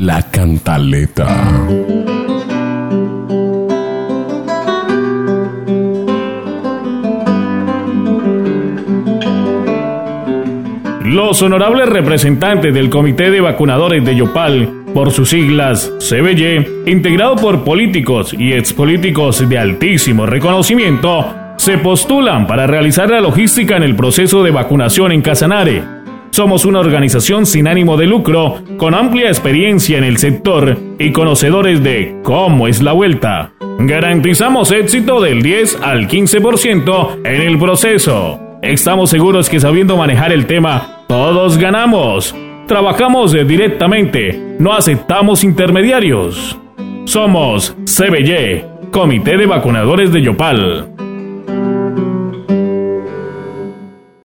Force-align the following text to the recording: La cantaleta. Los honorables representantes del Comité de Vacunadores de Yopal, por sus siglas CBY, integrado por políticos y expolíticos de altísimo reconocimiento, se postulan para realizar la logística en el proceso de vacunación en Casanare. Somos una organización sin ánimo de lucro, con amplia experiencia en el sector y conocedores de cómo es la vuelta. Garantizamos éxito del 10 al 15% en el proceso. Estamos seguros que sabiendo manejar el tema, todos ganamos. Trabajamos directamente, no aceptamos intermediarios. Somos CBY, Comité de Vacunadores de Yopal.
La 0.00 0.22
cantaleta. 0.30 1.26
Los 11.04 11.42
honorables 11.42 11.88
representantes 11.88 12.72
del 12.72 12.90
Comité 12.90 13.32
de 13.32 13.40
Vacunadores 13.40 14.04
de 14.04 14.14
Yopal, 14.14 14.84
por 14.94 15.10
sus 15.10 15.30
siglas 15.30 15.92
CBY, 15.98 16.82
integrado 16.86 17.34
por 17.34 17.64
políticos 17.64 18.32
y 18.38 18.52
expolíticos 18.52 19.48
de 19.48 19.58
altísimo 19.58 20.26
reconocimiento, 20.26 21.26
se 21.56 21.76
postulan 21.76 22.46
para 22.46 22.68
realizar 22.68 23.10
la 23.10 23.20
logística 23.20 23.76
en 23.76 23.82
el 23.82 23.96
proceso 23.96 24.44
de 24.44 24.52
vacunación 24.52 25.10
en 25.10 25.22
Casanare. 25.22 25.97
Somos 26.30 26.64
una 26.64 26.80
organización 26.80 27.46
sin 27.46 27.66
ánimo 27.66 27.96
de 27.96 28.06
lucro, 28.06 28.62
con 28.76 28.94
amplia 28.94 29.28
experiencia 29.28 29.98
en 29.98 30.04
el 30.04 30.18
sector 30.18 30.76
y 30.98 31.12
conocedores 31.12 31.82
de 31.82 32.20
cómo 32.22 32.68
es 32.68 32.82
la 32.82 32.92
vuelta. 32.92 33.52
Garantizamos 33.78 34.70
éxito 34.70 35.20
del 35.20 35.42
10 35.42 35.80
al 35.82 36.08
15% 36.08 37.20
en 37.24 37.42
el 37.42 37.58
proceso. 37.58 38.40
Estamos 38.62 39.10
seguros 39.10 39.48
que 39.48 39.60
sabiendo 39.60 39.96
manejar 39.96 40.32
el 40.32 40.46
tema, 40.46 41.04
todos 41.08 41.58
ganamos. 41.58 42.34
Trabajamos 42.66 43.32
directamente, 43.32 44.56
no 44.58 44.74
aceptamos 44.74 45.42
intermediarios. 45.44 46.58
Somos 47.04 47.74
CBY, 47.84 48.64
Comité 48.90 49.36
de 49.36 49.46
Vacunadores 49.46 50.12
de 50.12 50.22
Yopal. 50.22 50.97